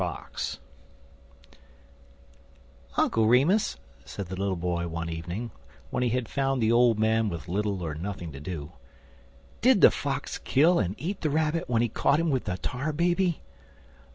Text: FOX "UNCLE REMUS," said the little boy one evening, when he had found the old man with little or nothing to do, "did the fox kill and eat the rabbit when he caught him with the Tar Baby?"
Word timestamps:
FOX 0.01 0.57
"UNCLE 2.97 3.27
REMUS," 3.27 3.77
said 4.03 4.25
the 4.25 4.35
little 4.35 4.55
boy 4.55 4.87
one 4.87 5.11
evening, 5.11 5.51
when 5.91 6.01
he 6.01 6.09
had 6.09 6.27
found 6.27 6.59
the 6.59 6.71
old 6.71 6.97
man 6.97 7.29
with 7.29 7.47
little 7.47 7.83
or 7.83 7.93
nothing 7.93 8.31
to 8.31 8.39
do, 8.39 8.71
"did 9.61 9.81
the 9.81 9.91
fox 9.91 10.39
kill 10.39 10.79
and 10.79 10.95
eat 10.97 11.21
the 11.21 11.29
rabbit 11.29 11.65
when 11.69 11.83
he 11.83 11.87
caught 11.87 12.19
him 12.19 12.31
with 12.31 12.45
the 12.45 12.57
Tar 12.57 12.91
Baby?" 12.91 13.41